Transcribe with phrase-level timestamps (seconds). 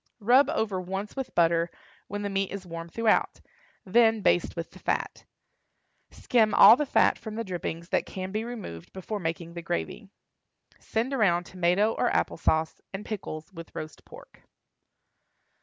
[0.19, 1.69] Rub over once with butter,
[2.07, 3.39] when the meat is warm throughout;
[3.85, 5.25] then baste with the fat.
[6.09, 10.09] Skim all the fat from the drippings that can be removed before making the gravy.
[10.79, 14.41] Send around tomato or apple sauce, and pickles, with roast pork.